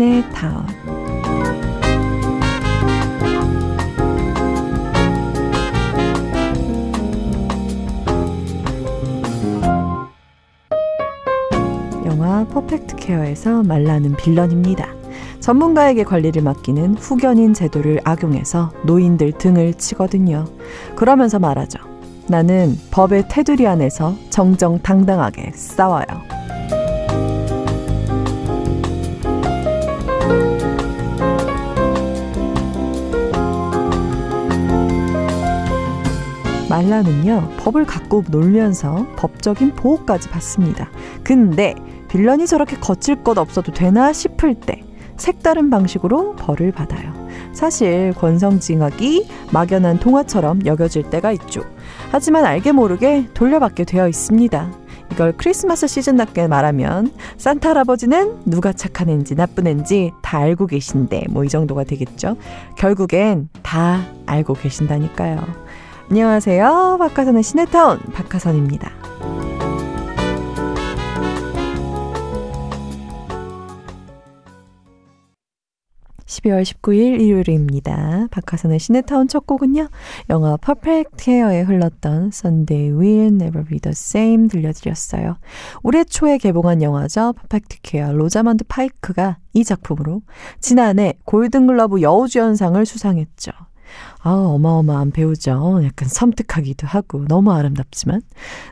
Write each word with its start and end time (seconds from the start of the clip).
시네타운 0.00 0.64
영화 12.06 12.46
퍼펙트 12.46 12.96
케어에서 12.96 13.62
말라는 13.62 14.16
빌런입니다. 14.16 14.86
전문가에게 15.40 16.04
관리를 16.04 16.42
맡기는 16.42 16.94
후견인 16.94 17.52
제도를 17.52 18.00
악용해서 18.04 18.72
노인들 18.84 19.32
등을 19.32 19.74
치거든요. 19.74 20.46
그러면서 20.96 21.38
말하죠. 21.38 21.78
나는 22.26 22.78
법의 22.90 23.28
테두리 23.28 23.66
안에서 23.66 24.14
정정당당하게 24.30 25.52
싸워요. 25.54 26.39
말라는요, 36.70 37.50
법을 37.58 37.84
갖고 37.84 38.22
놀면서 38.30 39.06
법적인 39.16 39.74
보호까지 39.74 40.30
받습니다. 40.30 40.88
근데 41.24 41.74
빌런이 42.08 42.46
저렇게 42.46 42.76
거칠 42.76 43.22
것 43.24 43.36
없어도 43.38 43.72
되나 43.72 44.12
싶을 44.12 44.54
때 44.54 44.80
색다른 45.16 45.68
방식으로 45.68 46.36
벌을 46.36 46.70
받아요. 46.72 47.12
사실 47.52 48.14
권성징악이 48.16 49.28
막연한 49.52 49.98
동화처럼 49.98 50.64
여겨질 50.64 51.10
때가 51.10 51.32
있죠. 51.32 51.62
하지만 52.12 52.44
알게 52.44 52.72
모르게 52.72 53.26
돌려받게 53.34 53.84
되어 53.84 54.08
있습니다. 54.08 54.70
이걸 55.12 55.32
크리스마스 55.36 55.88
시즌답게 55.88 56.46
말하면 56.46 57.10
산타 57.36 57.70
할아버지는 57.70 58.42
누가 58.46 58.72
착한 58.72 59.08
앤지 59.08 59.34
나쁜 59.34 59.66
앤지 59.66 60.12
다 60.22 60.38
알고 60.38 60.68
계신데 60.68 61.24
뭐 61.30 61.44
이 61.44 61.48
정도가 61.48 61.82
되겠죠. 61.82 62.36
결국엔 62.76 63.48
다 63.62 64.02
알고 64.26 64.54
계신다니까요. 64.54 65.38
안녕하세요. 66.10 66.96
박하선의 66.98 67.44
시네타운 67.44 68.00
박하선입니다. 68.12 68.90
12월 76.26 76.62
19일 76.64 77.20
일요일입니다. 77.20 78.26
박하선의 78.32 78.80
시네타운 78.80 79.28
첫 79.28 79.46
곡은요. 79.46 79.88
영화 80.30 80.56
퍼펙트 80.56 81.30
케어에 81.30 81.62
흘렀던 81.62 82.30
Sunday 82.34 82.90
Will 82.90 83.34
Never 83.34 83.64
Be 83.64 83.78
The 83.78 83.92
Same 83.92 84.48
들려드렸어요. 84.48 85.36
올해 85.84 86.02
초에 86.02 86.38
개봉한 86.38 86.82
영화죠. 86.82 87.34
퍼펙트 87.34 87.76
케어 87.82 88.12
로자먼드 88.12 88.64
파이크가 88.64 89.38
이 89.52 89.62
작품으로 89.62 90.22
지난해 90.58 91.14
골든글러브 91.24 92.02
여우주연상을 92.02 92.84
수상했죠. 92.84 93.52
아, 94.22 94.30
어마어마한 94.30 95.12
배우죠. 95.12 95.80
약간 95.84 96.08
섬뜩하기도 96.08 96.86
하고 96.86 97.24
너무 97.26 97.52
아름답지만. 97.52 98.20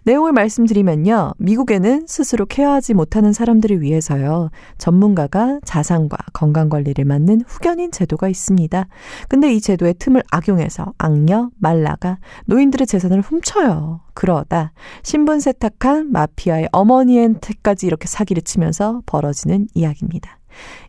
내용을 0.04 0.32
말씀드리면요. 0.32 1.32
미국에는 1.38 2.06
스스로 2.06 2.46
케어하지 2.46 2.94
못하는 2.94 3.32
사람들을 3.32 3.80
위해서요. 3.80 4.50
전문가가 4.76 5.58
자산과 5.64 6.16
건강 6.32 6.68
관리를 6.68 7.04
맡는 7.04 7.42
후견인 7.46 7.92
제도가 7.92 8.28
있습니다. 8.28 8.86
근데 9.28 9.54
이 9.54 9.60
제도의 9.60 9.94
틈을 9.98 10.22
악용해서 10.30 10.92
악녀, 10.98 11.50
말라가 11.58 12.18
노인들의 12.46 12.86
재산을 12.86 13.20
훔쳐요. 13.20 14.00
그러다 14.14 14.72
신분 15.02 15.40
세탁한 15.40 16.12
마피아의 16.12 16.68
어머니한테까지 16.72 17.86
이렇게 17.86 18.06
사기를 18.06 18.42
치면서 18.42 19.02
벌어지는 19.06 19.68
이야기입니다. 19.74 20.37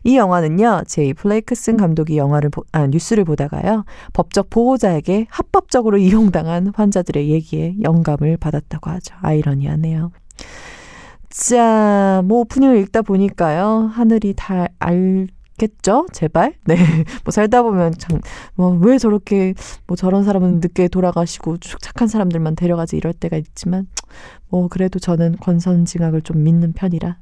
이 0.04 0.16
영화는요, 0.16 0.82
제이 0.86 1.14
플레이크슨 1.14 1.76
감독이 1.76 2.16
영화를, 2.16 2.50
보, 2.50 2.64
아, 2.72 2.86
뉴스를 2.86 3.24
보다가요, 3.24 3.84
법적 4.12 4.50
보호자에게 4.50 5.26
합법적으로 5.30 5.98
이용당한 5.98 6.72
환자들의 6.74 7.28
얘기에 7.30 7.76
영감을 7.82 8.36
받았다고 8.36 8.90
하죠. 8.90 9.14
아이러니하네요. 9.20 10.12
자, 11.28 12.22
뭐 12.24 12.40
오프닝을 12.40 12.78
읽다 12.78 13.02
보니까요, 13.02 13.90
하늘이 13.92 14.34
다 14.36 14.66
알, 14.78 15.28
겠죠? 15.58 16.06
제발? 16.12 16.54
네. 16.64 16.74
뭐 17.22 17.30
살다 17.32 17.62
보면 17.62 17.92
참, 17.98 18.20
뭐 18.54 18.78
왜 18.80 18.96
저렇게, 18.98 19.54
뭐 19.86 19.94
저런 19.96 20.24
사람은 20.24 20.60
늦게 20.60 20.88
돌아가시고 20.88 21.58
착한 21.58 22.08
사람들만 22.08 22.56
데려가지 22.56 22.96
이럴 22.96 23.12
때가 23.12 23.36
있지만, 23.36 23.86
뭐 24.48 24.68
그래도 24.68 24.98
저는 24.98 25.36
권선징악을 25.38 26.22
좀 26.22 26.42
믿는 26.44 26.72
편이라 26.72 27.18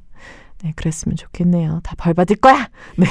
네, 0.63 0.73
그랬으면 0.75 1.15
좋겠네요. 1.15 1.81
다 1.83 1.95
벌 1.97 2.13
받을 2.13 2.35
거야! 2.35 2.69
네. 2.97 3.05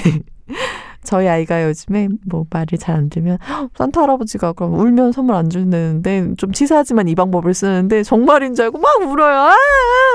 저희 1.05 1.27
아이가 1.29 1.65
요즘에 1.65 2.09
뭐 2.27 2.45
말을 2.51 2.77
잘 2.79 2.97
안 2.97 3.09
들면 3.09 3.39
산타 3.77 4.03
할아버지가 4.03 4.53
그럼 4.55 4.75
울면 4.75 5.13
선물 5.13 5.37
안 5.37 5.49
준다는데 5.49 6.35
좀 6.37 6.53
치사하지만 6.53 7.09
이 7.09 7.15
방법을 7.15 7.55
쓰는데 7.55 8.03
정말인 8.03 8.55
줄 8.55 8.67
알고 8.67 8.79
막 8.79 9.01
울어요. 9.03 9.35
아! 9.35 9.55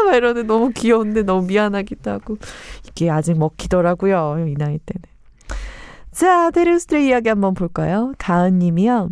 막 0.05 0.15
이러는데 0.15 0.45
너무 0.47 0.71
귀여운데 0.71 1.23
너무 1.23 1.47
미안하기도 1.47 2.11
하고 2.11 2.37
이게 2.87 3.09
아직 3.09 3.37
먹히더라고요. 3.37 4.45
이 4.47 4.53
나이 4.55 4.77
때는. 4.79 5.01
자, 6.11 6.51
데르스트의 6.51 7.07
이야기 7.07 7.29
한번 7.29 7.55
볼까요? 7.55 8.13
가은 8.19 8.59
님이요. 8.59 9.09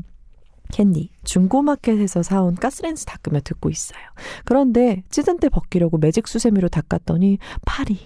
캔디, 0.72 1.10
중고마켓에서 1.24 2.24
사온 2.24 2.56
가스렌지 2.56 3.06
닦으며 3.06 3.42
듣고 3.42 3.70
있어요. 3.70 4.02
그런데 4.46 5.04
찌든 5.10 5.38
때 5.38 5.50
벗기려고 5.50 5.98
매직 5.98 6.28
수세미로 6.28 6.70
닦았더니 6.70 7.38
팔이, 7.66 8.00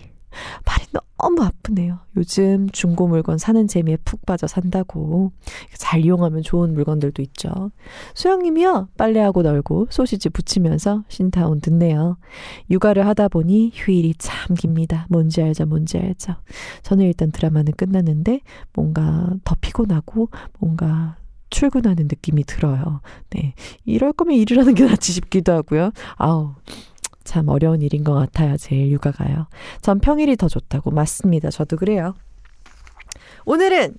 팔이 0.66 0.86
너무 1.18 1.44
아프네요. 1.44 2.00
요즘 2.18 2.70
중고 2.70 3.08
물건 3.08 3.38
사는 3.38 3.68
재미에 3.68 3.98
푹 4.04 4.26
빠져 4.26 4.48
산다고. 4.48 5.32
잘 5.74 6.04
이용하면 6.04 6.42
좋은 6.44 6.74
물건들도 6.74 7.22
있죠. 7.22 7.72
수영님이요, 8.16 8.90
빨래하고 8.98 9.42
널고 9.42 9.88
소시지 9.90 10.30
붙이면서 10.30 11.04
신타운 11.08 11.62
듣네요. 11.62 12.18
육아를 12.70 13.08
하다 13.08 13.30
보니 13.30 13.72
휴일이 13.74 14.14
참 14.18 14.56
깁니다. 14.56 15.08
뭔지 15.10 15.42
알죠, 15.42 15.66
뭔지 15.66 15.98
알죠. 15.98 16.36
저는 16.84 17.06
일단 17.06 17.32
드라마는 17.32 17.74
끝났는데 17.74 18.42
뭔가 18.74 19.30
더 19.46 19.56
피곤하고 19.62 20.30
뭔가 20.60 21.16
출근하는 21.56 22.10
느낌이 22.10 22.44
들어요. 22.44 23.00
네. 23.30 23.54
이럴 23.86 24.12
거면 24.12 24.36
일을 24.36 24.60
하는 24.60 24.74
게 24.74 24.84
낫지 24.84 25.14
싶기도 25.14 25.54
하고요. 25.54 25.92
아우. 26.18 26.54
참 27.24 27.48
어려운 27.48 27.82
일인 27.82 28.04
것 28.04 28.14
같아요. 28.14 28.58
제일 28.58 28.92
육아가요. 28.92 29.48
전 29.82 30.00
평일이 30.00 30.36
더 30.36 30.50
좋다고. 30.50 30.92
맞습니다. 30.92 31.50
저도 31.50 31.78
그래요. 31.78 32.14
오늘은 33.46 33.96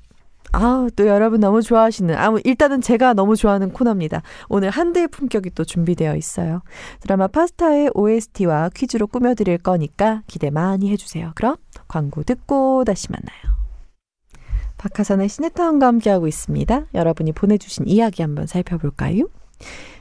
아우 0.52 0.90
또 0.90 1.06
여러분 1.06 1.40
너무 1.40 1.62
좋아하시는 1.62 2.14
아무 2.14 2.40
일단은 2.44 2.82
제가 2.82 3.14
너무 3.14 3.36
좋아하는 3.36 3.72
코너입니다. 3.72 4.20
오늘 4.50 4.68
한대의 4.68 5.08
품격이 5.08 5.50
또 5.54 5.64
준비되어 5.64 6.14
있어요. 6.14 6.60
드라마 7.00 7.26
파스타의 7.26 7.90
OST와 7.94 8.68
퀴즈로 8.74 9.06
꾸며드릴 9.06 9.58
거니까 9.58 10.22
기대 10.26 10.50
많이 10.50 10.90
해주세요. 10.92 11.32
그럼 11.34 11.56
광고 11.88 12.22
듣고 12.22 12.84
다시 12.84 13.08
만나요. 13.10 13.55
박하선의 14.78 15.28
시네타운과 15.28 15.86
함께하고 15.86 16.26
있습니다. 16.28 16.86
여러분이 16.94 17.32
보내주신 17.32 17.86
이야기 17.88 18.22
한번 18.22 18.46
살펴볼까요? 18.46 19.28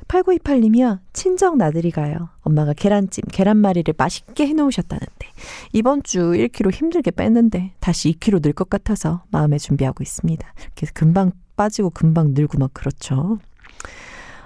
8928님이요. 0.08 1.00
친정 1.14 1.58
나들이 1.58 1.90
가요. 1.90 2.30
엄마가 2.42 2.74
계란찜, 2.74 3.24
계란말이를 3.32 3.96
맛있게 3.98 4.46
해놓으셨다는데 4.48 5.28
이번 5.74 6.04
주 6.04 6.20
1kg 6.34 6.72
힘들게 6.74 7.12
뺐는데 7.12 7.74
다시 7.80 8.12
2kg 8.14 8.42
늘 8.44 8.54
것 8.54 8.70
같아서 8.70 9.24
마음에 9.32 9.58
준비하고 9.58 10.04
있습니다. 10.04 10.48
이렇게 10.62 10.88
금방 10.94 11.32
빠지고 11.56 11.90
금방 11.90 12.34
늘고 12.34 12.58
막 12.60 12.72
그렇죠. 12.74 13.40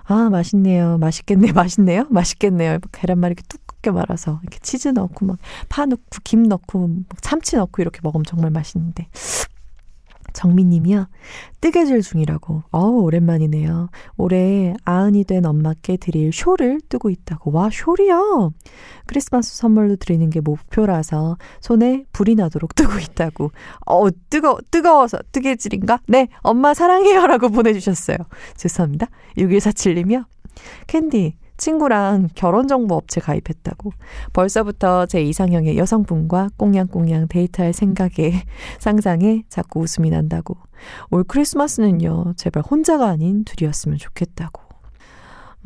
아 0.05 0.29
맛있네요. 0.29 0.97
맛있겠네. 0.99 1.51
맛있네요. 1.51 2.05
맛있겠네요. 2.09 2.79
계란말이 2.91 3.33
이렇게 3.33 3.43
두껍게 3.47 3.91
말아서 3.91 4.39
이렇게 4.43 4.59
치즈 4.59 4.89
넣고 4.89 5.25
막 5.25 5.37
파 5.69 5.85
넣고 5.85 6.01
김 6.23 6.43
넣고 6.43 6.89
참치 7.21 7.55
넣고 7.57 7.81
이렇게 7.81 7.99
먹으면 8.03 8.23
정말 8.25 8.49
맛있는데 8.51 9.07
정민님이요. 10.33 11.07
뜨개질 11.61 12.01
중이라고. 12.01 12.63
어우, 12.71 13.01
오랜만이네요. 13.01 13.89
올해 14.17 14.73
아흔이 14.85 15.25
된 15.25 15.45
엄마께 15.45 15.97
드릴 15.97 16.31
쇼를 16.31 16.79
뜨고 16.89 17.09
있다고. 17.09 17.51
와, 17.51 17.69
쇼리요? 17.71 18.51
크리스마스 19.05 19.57
선물로 19.57 19.95
드리는 19.97 20.29
게 20.29 20.39
목표라서 20.39 21.37
손에 21.61 22.05
불이 22.13 22.35
나도록 22.35 22.73
뜨고 22.75 22.99
있다고. 22.99 23.51
어, 23.85 24.07
뜨거, 24.29 24.57
뜨거워서 24.71 25.19
뜨개질인가? 25.31 26.01
네, 26.07 26.27
엄마 26.41 26.73
사랑해요. 26.73 27.27
라고 27.27 27.49
보내주셨어요. 27.49 28.17
죄송합니다. 28.55 29.07
6147님이요. 29.37 30.25
캔디, 30.87 31.35
친구랑 31.59 32.29
결혼정보 32.33 32.95
업체 32.95 33.21
가입했다고. 33.21 33.91
벌써부터 34.33 35.05
제 35.05 35.21
이상형의 35.21 35.77
여성분과 35.77 36.49
꽁냥꽁냥 36.57 37.27
데이트할 37.27 37.73
생각에, 37.73 38.43
상상에 38.79 39.43
자꾸 39.49 39.81
웃음이 39.81 40.09
난다고. 40.09 40.57
올 41.11 41.23
크리스마스는요, 41.23 42.33
제발 42.37 42.63
혼자가 42.63 43.07
아닌 43.07 43.43
둘이었으면 43.43 43.99
좋겠다고. 43.99 44.63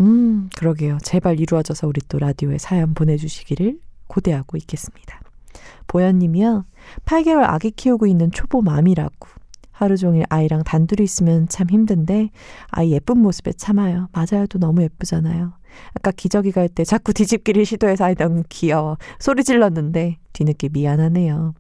음, 0.01 0.49
그러게요. 0.57 0.97
제발 1.03 1.39
이루어져서 1.39 1.87
우리 1.87 2.01
또 2.09 2.19
라디오에 2.19 2.57
사연 2.57 2.93
보내주시기를 2.93 3.79
고대하고 4.07 4.57
있겠습니다. 4.57 5.21
보현님이요. 5.87 6.65
8개월 7.05 7.43
아기 7.43 7.71
키우고 7.71 8.07
있는 8.07 8.31
초보 8.31 8.61
맘이라고. 8.61 9.27
하루 9.71 9.97
종일 9.97 10.25
아이랑 10.29 10.63
단둘이 10.63 11.03
있으면 11.03 11.47
참 11.47 11.67
힘든데 11.69 12.29
아이 12.69 12.91
예쁜 12.91 13.19
모습에 13.19 13.53
참아요. 13.53 14.07
맞아요. 14.11 14.47
또 14.47 14.59
너무 14.59 14.81
예쁘잖아요. 14.83 15.53
아까 15.93 16.11
기저귀 16.11 16.51
갈 16.51 16.67
때 16.69 16.83
자꾸 16.83 17.13
뒤집기를 17.13 17.65
시도해서 17.67 18.05
아이 18.05 18.15
너무 18.15 18.43
귀여워. 18.49 18.97
소리 19.19 19.43
질렀는데 19.43 20.17
뒤늦게 20.33 20.69
미안하네요. 20.69 21.53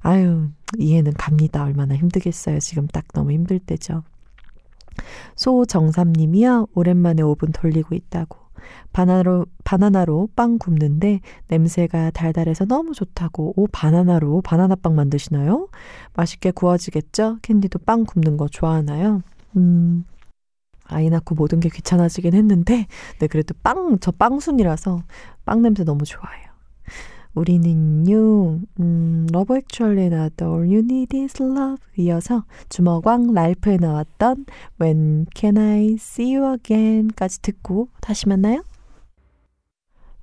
아유, 0.00 0.48
이해는 0.78 1.12
갑니다. 1.14 1.64
얼마나 1.64 1.96
힘들겠어요. 1.96 2.60
지금 2.60 2.86
딱 2.86 3.04
너무 3.12 3.32
힘들 3.32 3.58
때죠. 3.58 4.04
소정삼님이요. 5.34 6.68
오랜만에 6.74 7.22
오븐 7.22 7.52
돌리고 7.52 7.94
있다고. 7.94 8.38
바나나로, 8.92 9.46
바나나로 9.64 10.28
빵 10.34 10.58
굽는데 10.58 11.20
냄새가 11.48 12.10
달달해서 12.10 12.64
너무 12.64 12.94
좋다고. 12.94 13.52
오, 13.56 13.66
바나나로 13.68 14.42
바나나빵 14.42 14.94
만드시나요? 14.94 15.68
맛있게 16.14 16.50
구워지겠죠? 16.50 17.38
캔디도 17.42 17.80
빵 17.80 18.04
굽는 18.04 18.36
거 18.36 18.48
좋아하나요? 18.48 19.22
음, 19.56 20.04
아이 20.88 21.10
낳고 21.10 21.34
모든 21.34 21.60
게 21.60 21.68
귀찮아지긴 21.68 22.34
했는데, 22.34 22.86
네, 23.18 23.26
그래도 23.26 23.54
빵, 23.62 23.98
저 24.00 24.10
빵순이라서 24.10 25.02
빵 25.44 25.62
냄새 25.62 25.84
너무 25.84 26.04
좋아해요. 26.04 26.46
우리는요, 27.36 28.60
음, 28.80 29.26
러브 29.30 29.56
액츄얼리에 29.58 30.08
나왔던 30.08 30.48
All 30.48 30.66
You 30.66 30.78
Need 30.78 31.20
Is 31.20 31.42
Love 31.42 31.76
이어서 31.98 32.44
주먹왕 32.70 33.34
랄프에 33.34 33.76
나왔던 33.76 34.46
When 34.80 35.26
Can 35.34 35.58
I 35.58 35.96
See 35.98 36.34
You 36.34 36.54
Again까지 36.54 37.42
듣고 37.42 37.88
다시 38.00 38.26
만나요. 38.28 38.62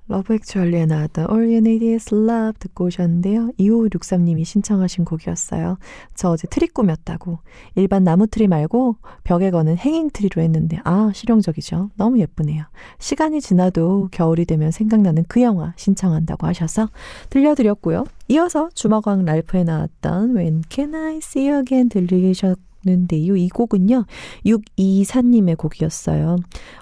러브 0.06 0.34
액츄얼리에 0.34 0.84
나왔던 0.86 1.28
All 1.30 1.44
You 1.46 1.56
Need 1.56 1.92
Is 1.92 2.14
Love 2.14 2.52
듣고 2.58 2.84
오셨는데요. 2.86 3.52
2563님이 3.58 4.44
신청하신 4.44 5.04
곡이었어요. 5.04 5.78
저 6.14 6.30
어제 6.30 6.46
트리 6.48 6.66
꾸몄다고. 6.66 7.38
일반 7.74 8.04
나무 8.04 8.26
트리 8.26 8.46
말고 8.46 8.96
벽에 9.24 9.50
거는 9.50 9.78
hanging 9.78 10.10
트리로 10.12 10.42
했는데 10.42 10.78
아 10.84 11.10
실용적이죠. 11.14 11.90
너무 11.96 12.18
예쁘네요. 12.20 12.64
시간이 12.98 13.40
지나도 13.40 14.08
겨울이 14.12 14.44
되면 14.44 14.70
생각나는 14.70 15.24
그 15.26 15.40
영화 15.40 15.72
신청한다고 15.76 16.46
하셔서 16.46 16.90
들려드렸고요. 17.30 18.04
이어서 18.28 18.68
주먹왕 18.74 19.24
랄프에 19.24 19.64
나왔던 19.64 20.36
When 20.36 20.62
Can 20.68 20.94
I 20.94 21.16
See 21.16 21.48
You 21.48 21.60
Again 21.60 21.88
들리셨 21.88 22.58
는데요. 22.86 23.36
이 23.36 23.48
곡은요. 23.48 24.04
624님의 24.46 25.56
곡이었어요. 25.56 26.36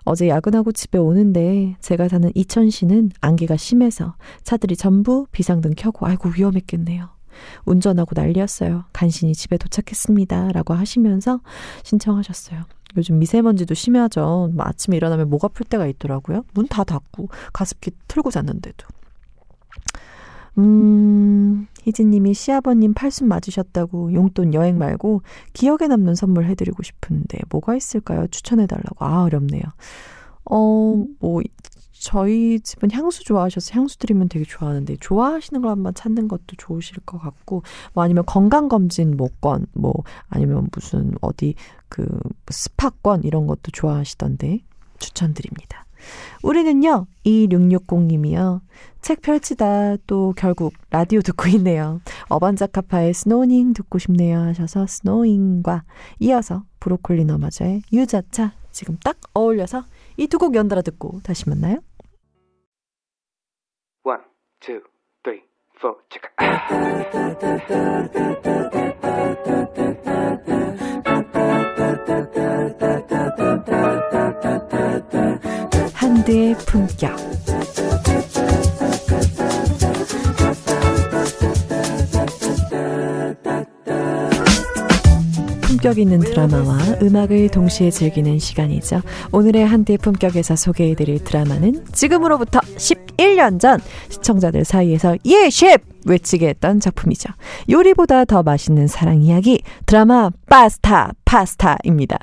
어제 0.05 0.29
야근하고 0.29 0.73
집에 0.73 0.99
오는데 0.99 1.77
제가 1.81 2.09
사는 2.09 2.31
이천시는 2.35 3.11
안개가 3.21 3.57
심해서 3.57 4.15
차들이 4.43 4.77
전부 4.77 5.27
비상등 5.33 5.73
켜고 5.77 6.07
아이고 6.07 6.31
위험했겠네요. 6.37 7.09
운전하고 7.65 8.13
난리였어요. 8.15 8.85
간신히 8.93 9.35
집에 9.35 9.57
도착했습니다. 9.57 10.53
라고 10.53 10.75
하시면서 10.75 11.41
신청하셨어요. 11.83 12.63
요즘 12.97 13.19
미세먼지도 13.19 13.75
심하죠. 13.75 14.51
뭐 14.55 14.67
아침에 14.67 14.97
일어나면 14.99 15.31
목 15.31 15.45
아플 15.45 15.65
때가 15.65 15.87
있더라고요. 15.87 16.45
문 16.53 16.67
다 16.67 16.85
닫고 16.85 17.29
가습기 17.53 17.93
틀고 18.07 18.31
잤는데도. 18.31 18.87
음, 20.59 21.67
희진님이 21.83 22.35
시아버님 22.35 22.95
팔순 22.95 23.29
맞으셨다고 23.29 24.13
용돈 24.13 24.55
여행 24.55 24.79
말고 24.79 25.23
기억에 25.53 25.89
남는 25.89 26.15
선물 26.15 26.45
해드리고 26.45 26.83
싶은데 26.83 27.39
뭐가 27.51 27.75
있을까요? 27.75 28.27
추천해달라고. 28.29 29.05
아, 29.05 29.23
어렵네요. 29.23 29.63
어, 30.45 31.05
뭐, 31.21 31.43
저희 32.03 32.59
집은 32.59 32.91
향수 32.91 33.23
좋아하셔서 33.23 33.75
향수 33.75 33.97
드리면 33.97 34.29
되게 34.29 34.45
좋아하는데 34.45 34.97
좋아하시는 34.97 35.63
걸 35.63 35.71
한번 35.71 35.95
찾는 35.95 36.27
것도 36.27 36.57
좋으실 36.59 36.97
것 37.07 37.19
같고 37.19 37.63
뭐 37.95 38.03
아니면 38.03 38.25
건강검진 38.27 39.17
뭐건 39.17 39.67
뭐 39.73 39.95
아니면 40.29 40.69
무슨 40.73 41.15
어디 41.21 41.55
그 41.89 42.05
스파권 42.51 43.23
이런 43.23 43.47
것도 43.47 43.71
좋아하시던데 43.73 44.65
추천드립니다. 44.99 45.87
우리는요, 46.43 47.07
2660님이요. 47.25 48.61
책 49.01 49.23
펼치다 49.23 49.97
또 50.07 50.33
결국 50.37 50.75
라디오 50.91 51.21
듣고 51.21 51.49
있네요. 51.57 52.01
어반자카파의 52.29 53.15
Snowing 53.15 53.73
듣고 53.75 53.99
싶네요 53.99 54.39
하셔서 54.39 54.87
Snowing과 54.87 55.83
이어서 56.21 56.65
브로콜리 56.81 57.25
너마저의 57.25 57.83
유자차 57.93 58.53
지금 58.71 58.97
딱 59.05 59.17
어울려서 59.35 59.85
이 60.19 60.29
두 60.29 60.39
곡 60.39 60.55
연달아 60.55 60.83
듣고 60.83 61.21
다시 61.25 61.49
만나요. 61.49 61.79
One, 64.05 64.21
two, 64.61 64.81
three, 65.25 65.41
four, 65.81 65.97
check. 66.11 66.23
한드의 75.95 76.57
품격 76.67 77.17
품격 85.63 85.99
있는 85.99 86.21
드라마와 86.21 86.79
음악을 87.03 87.49
동시에 87.49 87.91
즐기는 87.91 88.39
시간이죠. 88.39 89.03
오늘의 89.33 89.67
한대 89.67 89.97
품격에서 89.97 90.55
소개해드릴 90.55 91.25
드라마는 91.25 91.85
지금으로부터 91.93 92.61
11년 92.61 93.59
전 93.59 93.81
시청자들 94.09 94.65
사이에서 94.65 95.17
예, 95.25 95.51
셰프! 95.51 95.92
외치게 96.07 96.49
했던 96.49 96.81
작품이죠. 96.81 97.31
요리보다 97.71 98.25
더 98.25 98.43
맛있는 98.43 98.87
사랑 98.87 99.23
이야기 99.23 99.63
드라마 99.87 100.31
파스타 100.49 101.13
파스타입니다. 101.25 102.19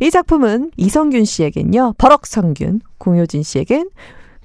이 0.00 0.10
작품은 0.10 0.72
이성균 0.76 1.24
씨에겐요. 1.24 1.94
버럭성균, 1.98 2.80
공효진 2.98 3.42
씨에겐 3.42 3.90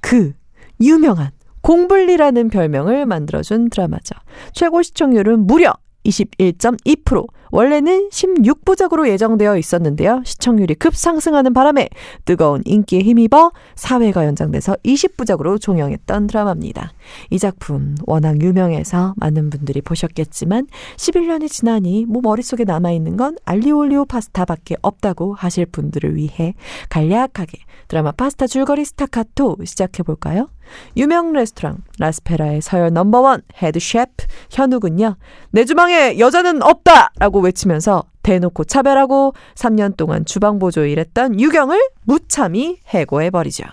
그 0.01 0.34
유명한 0.81 1.31
공불리라는 1.62 2.50
별명을 2.50 3.06
만들어준 3.06 3.69
드라마죠. 3.69 4.16
최고 4.54 4.81
시청률은 4.81 5.45
무려 5.45 5.74
21.2%. 6.06 7.28
원래는 7.51 8.09
16부작으로 8.09 9.07
예정되어 9.07 9.57
있었는데요. 9.57 10.22
시청률이 10.25 10.75
급상승하는 10.75 11.53
바람에 11.53 11.89
뜨거운 12.25 12.62
인기에 12.65 13.01
힘입어 13.01 13.51
사회가 13.75 14.25
연장돼서 14.25 14.75
20부작으로 14.86 15.60
종영했던 15.60 16.27
드라마입니다. 16.27 16.91
이 17.29 17.39
작품 17.39 17.95
워낙 18.05 18.41
유명해서 18.41 19.13
많은 19.17 19.50
분들이 19.50 19.81
보셨겠지만 19.81 20.67
11년이 20.98 21.50
지나니 21.50 22.05
뭐 22.07 22.22
머릿속에 22.22 22.63
남아있는 22.63 23.17
건 23.17 23.38
알리올리오 23.45 24.05
파스타밖에 24.05 24.77
없다고 24.81 25.33
하실 25.33 25.65
분들을 25.65 26.15
위해 26.15 26.53
간략하게 26.89 27.60
드라마 27.88 28.12
파스타 28.12 28.48
줄거리 28.48 28.83
스타카토 28.83 29.57
시작해볼까요? 29.63 30.50
유명 30.95 31.33
레스토랑 31.33 31.77
라스페라의 32.00 32.62
서열 32.62 32.91
number 32.93 33.25
one 33.25 33.41
head 33.62 33.79
셰프 33.79 34.25
현욱은요. 34.51 35.15
내 35.51 35.65
주방에 35.65 36.19
여자는 36.19 36.62
없다! 36.62 37.12
라고 37.19 37.37
외치면서 37.39 38.03
대놓고 38.24 38.65
차별하고 38.65 39.34
3년 39.56 39.96
동안 39.98 40.25
주방 40.25 40.60
보조에 40.60 40.91
일했던 40.91 41.39
유경을 41.39 41.89
무참히 42.03 42.79
해고해버리죠. 42.88 43.65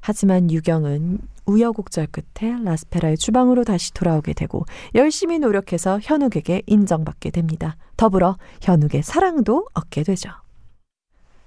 하지만 0.00 0.50
유경은 0.50 1.18
우여곡절 1.46 2.08
끝에 2.08 2.56
라스페라의 2.62 3.16
주방으로 3.16 3.64
다시 3.64 3.92
돌아오게 3.92 4.34
되고 4.34 4.64
열심히 4.94 5.38
노력해서 5.38 5.98
현욱에게 6.02 6.62
인정받게 6.66 7.30
됩니다. 7.30 7.76
더불어 7.96 8.36
현욱의 8.62 9.02
사랑도 9.02 9.66
얻게 9.74 10.02
되죠. 10.02 10.30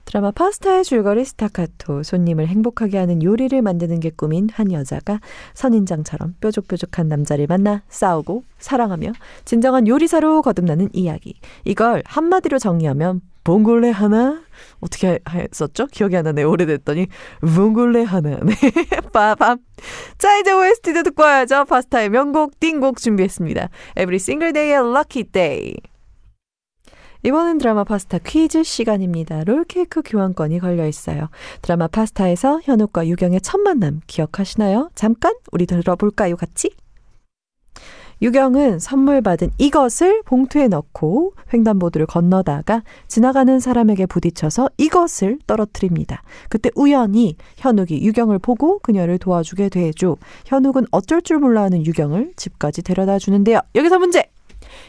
드라마 0.07 0.31
파스타의 0.31 0.85
줄거리 0.85 1.25
스타카토 1.25 2.01
손님을 2.01 2.47
행복하게 2.47 2.97
하는 2.97 3.21
요리를 3.21 3.61
만드는 3.61 3.99
게 3.99 4.09
꿈인 4.09 4.47
한 4.53 4.71
여자가 4.71 5.19
선인장처럼 5.53 6.35
뾰족뾰족한 6.39 7.09
남자를 7.09 7.45
만나 7.45 7.83
싸우고 7.89 8.45
사랑하며 8.57 9.11
진정한 9.43 9.85
요리사로 9.85 10.43
거듭나는 10.43 10.91
이야기. 10.93 11.33
이걸 11.65 12.03
한마디로 12.05 12.57
정리하면 12.57 13.19
봉골레 13.43 13.89
하나? 13.91 14.41
어떻게 14.79 15.19
했었죠? 15.29 15.87
기억이 15.87 16.15
안 16.15 16.23
나네. 16.23 16.43
오래됐더니 16.43 17.07
봉골레 17.41 18.03
하나. 18.03 18.39
네. 18.43 18.55
빠밤. 19.11 19.57
자, 20.17 20.37
이제 20.37 20.53
OST도 20.53 21.03
듣고 21.03 21.23
와야죠. 21.23 21.65
파스타의 21.65 22.09
명곡 22.11 22.61
띵곡 22.61 22.97
준비했습니다. 22.97 23.69
Every 23.97 24.15
single 24.15 24.53
day의 24.53 24.79
lucky 24.89 25.25
day. 25.25 25.75
이번엔 27.23 27.57
드라마 27.57 27.83
파스타 27.83 28.19
퀴즈 28.19 28.63
시간입니다. 28.63 29.43
롤케이크 29.43 30.01
교환권이 30.05 30.59
걸려 30.59 30.87
있어요. 30.87 31.29
드라마 31.61 31.87
파스타에서 31.87 32.61
현욱과 32.63 33.07
유경의 33.07 33.41
첫 33.41 33.59
만남 33.59 34.01
기억하시나요? 34.07 34.89
잠깐 34.95 35.33
우리 35.51 35.65
들어볼까요, 35.65 36.35
같이? 36.35 36.69
유경은 38.19 38.79
선물 38.79 39.21
받은 39.21 39.51
이것을 39.59 40.23
봉투에 40.23 40.67
넣고 40.69 41.33
횡단보도를 41.53 42.07
건너다가 42.07 42.81
지나가는 43.07 43.59
사람에게 43.59 44.07
부딪혀서 44.07 44.71
이것을 44.77 45.37
떨어뜨립니다. 45.45 46.23
그때 46.49 46.71
우연히 46.75 47.35
현욱이 47.57 48.01
유경을 48.01 48.39
보고 48.39 48.79
그녀를 48.79 49.19
도와주게 49.19 49.69
되죠. 49.69 50.17
현욱은 50.45 50.87
어쩔 50.91 51.21
줄 51.21 51.37
몰라 51.37 51.61
하는 51.61 51.85
유경을 51.85 52.33
집까지 52.35 52.81
데려다 52.81 53.19
주는데요. 53.19 53.59
여기서 53.75 53.99
문제! 53.99 54.31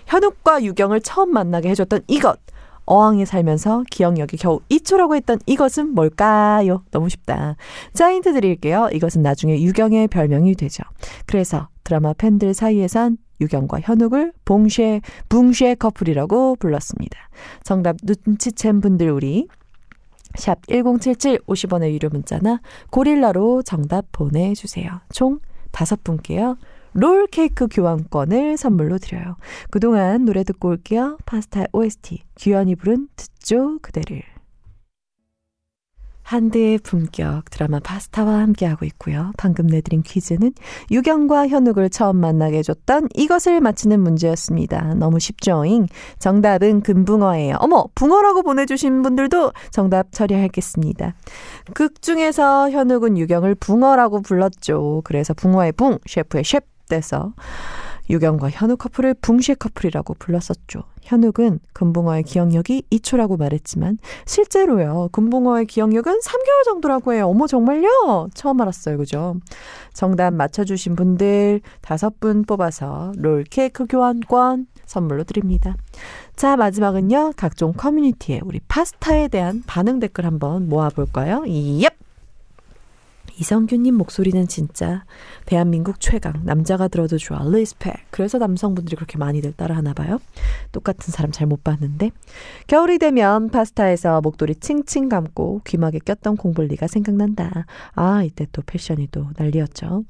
현욱과 0.09 0.65
유경을 0.65 1.03
처음 1.03 1.33
만나게 1.33 1.69
해줬던 1.71 2.03
이것. 2.09 2.41
어항에 2.87 3.27
살면서 3.27 3.85
기억력이 3.91 4.39
겨우 4.39 4.61
2초라고 4.71 5.15
했던 5.15 5.39
이것은 5.45 5.95
뭘까요? 5.95 6.83
너무 6.91 7.11
쉽다. 7.11 7.57
자, 7.93 8.11
힌트 8.11 8.33
드릴게요. 8.33 8.89
이것은 8.93 9.21
나중에 9.21 9.61
유경의 9.61 10.09
별명이 10.09 10.55
되죠. 10.55 10.83
그래서 11.27 11.69
드라마 11.85 12.15
팬들 12.15 12.55
사이에선 12.55 13.19
유경과 13.43 13.81
현욱을 13.81 14.33
봉쉐, 14.47 15.03
붕쉐 15.29 15.75
커플이라고 15.75 16.57
불렀습니다. 16.57 17.19
정답 17.63 17.97
눈치챈 17.99 18.81
분들 18.81 19.11
우리 19.11 19.47
샵 20.37 20.67
1077 20.67 21.41
50원의 21.47 21.93
유료 21.93 22.09
문자나 22.09 22.61
고릴라로 22.91 23.63
정답 23.63 24.07
보내주세요. 24.13 25.01
총 25.13 25.41
다섯 25.73 26.03
분께요. 26.03 26.57
롤 26.93 27.27
케이크 27.27 27.67
교환권을 27.69 28.57
선물로 28.57 28.99
드려요. 28.99 29.37
그동안 29.71 30.25
노래 30.25 30.45
듣고 30.45 30.69
올게요. 30.69 31.19
파스타 31.27 31.65
OST 31.73 32.23
규현이 32.37 32.77
부른 32.77 33.09
듣죠 33.17 33.79
그대를. 33.81 34.23
한대의 36.29 36.77
품격 36.81 37.49
드라마 37.49 37.81
파스타와 37.81 38.41
함께하고 38.41 38.85
있고요. 38.85 39.33
방금 39.39 39.67
내드린 39.67 40.03
퀴즈는 40.03 40.53
유경과 40.91 41.49
현욱을 41.49 41.89
처음 41.89 42.17
만나게 42.19 42.59
해줬던 42.59 43.09
이것을 43.15 43.63
맞히는 43.63 43.99
문제였습니다. 44.01 44.93
너무 44.97 45.21
쉽죠잉? 45.21 45.87
정답은 46.19 46.83
금붕어예요. 46.83 47.57
어머, 47.61 47.87
붕어라고 47.95 48.43
보내주신 48.43 49.01
분들도 49.01 49.53
정답 49.71 50.13
처리하겠습니다. 50.13 51.15
극 51.73 52.03
중에서 52.03 52.71
현욱은 52.73 53.17
유경을 53.17 53.55
붕어라고 53.55 54.21
불렀죠. 54.21 55.01
그래서 55.05 55.33
붕어의 55.33 55.73
붕, 55.73 55.97
셰프의 56.07 56.45
셰프 56.45 56.67
돼서 56.89 57.33
유경과 58.11 58.51
현욱 58.51 58.79
커플을 58.79 59.15
붕쉐 59.15 59.55
커플이라고 59.55 60.15
불렀었죠. 60.15 60.83
현욱은 61.03 61.61
금붕어의 61.73 62.23
기억력이 62.23 62.85
2초라고 62.91 63.39
말했지만 63.39 63.99
실제로요. 64.27 65.09
금붕어의 65.13 65.67
기억력은 65.67 66.21
3개월 66.21 66.65
정도라고 66.65 67.13
해요. 67.13 67.29
어머 67.29 67.47
정말요? 67.47 68.29
처음 68.35 68.61
알았어요. 68.61 68.99
그죠? 68.99 69.37
정답 69.93 70.35
맞춰주신 70.35 70.97
분들 70.97 71.61
다섯 71.81 72.21
분 72.21 72.45
뽑아서 72.45 73.13
롤 73.17 73.45
케이크 73.45 73.87
교환권 73.87 74.67
선물로 74.87 75.25
드립니다. 75.25 75.77
자 76.37 76.57
마지막은요. 76.57 77.33
각종 77.37 77.73
커뮤니티에 77.75 78.41
우리 78.45 78.61
파스타에 78.69 79.29
대한 79.29 79.63
반응 79.67 79.99
댓글 79.99 80.25
한번 80.25 80.69
모아볼까요? 80.69 81.43
얍! 81.47 81.98
이선균님 83.39 83.95
목소리는 83.97 84.49
진짜 84.49 85.05
대한민국 85.47 86.01
최강. 86.01 86.33
남자가 86.45 86.89
들어도 86.89 87.19
좋아. 87.19 87.43
respect 87.45 87.95
그래서 88.11 88.39
남성분들이 88.39 88.97
그렇게 88.97 89.17
많이들 89.19 89.53
따라하나 89.53 89.93
봐요. 89.95 90.19
똑같은 90.73 91.13
사람 91.13 91.31
잘 91.33 91.49
못 91.49 91.65
봤는데. 91.65 92.11
겨울이 92.67 92.99
되면 92.99 93.49
파스타에서 93.49 94.21
목도리 94.21 94.57
칭칭 94.57 95.09
감고 95.09 95.63
귀마개 95.65 95.99
꼈던 96.01 96.37
공블리가 96.37 96.87
생각난다. 96.89 97.65
아 97.95 98.23
이때 98.23 98.47
또 98.53 98.61
패션이 98.67 99.09
또 99.11 99.29
난리였죠 99.39 100.05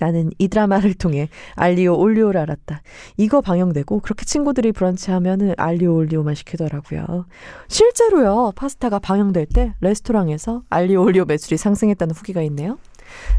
나는 0.00 0.30
이 0.38 0.48
드라마를 0.48 0.94
통해 0.94 1.28
알리오 1.54 1.96
올리오를 1.98 2.40
알았다. 2.40 2.82
이거 3.16 3.40
방영되고 3.40 4.00
그렇게 4.00 4.24
친구들이 4.24 4.72
브런치 4.72 5.10
하면은 5.10 5.54
알리오 5.56 5.94
올리오만 5.94 6.34
시키더라고요. 6.34 7.26
실제로요. 7.68 8.52
파스타가 8.56 8.98
방영될 8.98 9.46
때 9.46 9.74
레스토랑에서 9.80 10.62
알리오 10.70 11.02
올리오 11.02 11.24
매출이 11.24 11.56
상승했다는 11.56 12.14
후기가 12.14 12.42
있네요. 12.42 12.78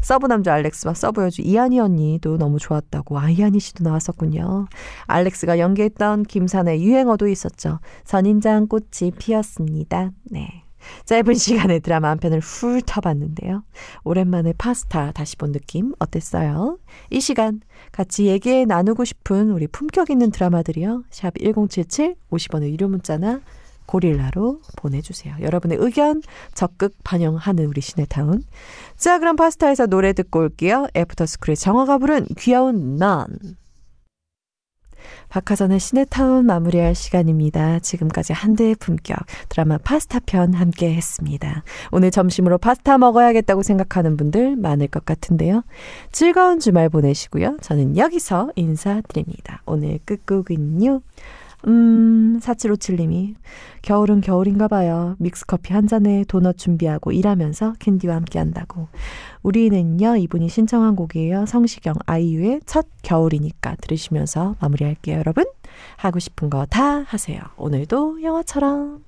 sub 0.00 0.26
남자 0.26 0.54
알렉스와 0.54 0.94
sub 0.94 1.22
여주 1.22 1.42
이하늬 1.42 1.78
언니도 1.80 2.38
너무 2.38 2.58
좋았다고 2.58 3.18
아 3.18 3.30
이하늬 3.30 3.60
씨도 3.60 3.84
나왔었군요. 3.84 4.66
알렉스가 5.06 5.58
연기했던 5.58 6.22
김산의 6.22 6.82
유행어도 6.82 7.28
있었죠. 7.28 7.80
선인장 8.04 8.68
꽃이 8.68 9.12
피었습니다. 9.18 10.12
네. 10.30 10.65
짧은 11.04 11.34
시간에 11.34 11.78
드라마 11.78 12.10
한 12.10 12.18
편을 12.18 12.40
훑어봤는데요. 12.40 13.62
오랜만에 14.04 14.52
파스타 14.56 15.12
다시 15.12 15.36
본 15.36 15.52
느낌 15.52 15.92
어땠어요? 15.98 16.78
이 17.10 17.20
시간 17.20 17.60
같이 17.92 18.26
얘기 18.26 18.66
나누고 18.66 19.04
싶은 19.04 19.50
우리 19.50 19.66
품격 19.66 20.10
있는 20.10 20.30
드라마들이요. 20.30 21.04
샵 21.10 21.34
1077 21.38 22.16
50원의 22.30 22.70
유료 22.70 22.88
문자나 22.88 23.40
고릴라로 23.86 24.60
보내주세요. 24.76 25.36
여러분의 25.40 25.78
의견 25.80 26.20
적극 26.54 26.96
반영하는 27.04 27.66
우리 27.66 27.80
시네타운. 27.80 28.42
자, 28.96 29.18
그럼 29.18 29.36
파스타에서 29.36 29.86
노래 29.86 30.12
듣고 30.12 30.40
올게요. 30.40 30.88
애프터스쿨의 30.94 31.56
정화가 31.56 31.98
부른 31.98 32.26
귀여운 32.36 32.96
넌. 32.96 33.26
박하선의 35.28 35.80
시네타운 35.80 36.46
마무리할 36.46 36.94
시간입니다. 36.94 37.78
지금까지 37.80 38.32
한대의 38.32 38.74
품격 38.76 39.18
드라마 39.48 39.78
파스타 39.78 40.20
편 40.26 40.54
함께 40.54 40.94
했습니다. 40.94 41.62
오늘 41.90 42.10
점심으로 42.10 42.58
파스타 42.58 42.98
먹어야겠다고 42.98 43.62
생각하는 43.62 44.16
분들 44.16 44.56
많을 44.56 44.88
것 44.88 45.04
같은데요. 45.04 45.62
즐거운 46.12 46.60
주말 46.60 46.88
보내시고요. 46.88 47.58
저는 47.60 47.96
여기서 47.96 48.50
인사드립니다. 48.56 49.62
오늘 49.66 49.98
끝곡은요. 50.04 51.02
음, 51.66 52.38
4757님이 52.40 53.34
겨울은 53.82 54.20
겨울인가 54.20 54.68
봐요. 54.68 55.16
믹스커피 55.18 55.72
한 55.72 55.86
잔에 55.86 56.24
도넛 56.28 56.58
준비하고 56.58 57.12
일하면서 57.12 57.74
캔디와 57.78 58.14
함께 58.14 58.38
한다고. 58.38 58.88
우리는요, 59.42 60.16
이분이 60.16 60.48
신청한 60.48 60.96
곡이에요. 60.96 61.46
성시경 61.46 61.94
아이유의 62.06 62.60
첫 62.66 62.86
겨울이니까 63.02 63.76
들으시면서 63.80 64.56
마무리할게요, 64.60 65.18
여러분. 65.18 65.44
하고 65.96 66.18
싶은 66.18 66.50
거 66.50 66.66
다 66.66 67.00
하세요. 67.00 67.40
오늘도 67.56 68.22
영화처럼. 68.22 69.05